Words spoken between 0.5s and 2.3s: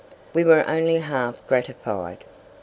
only half gratified.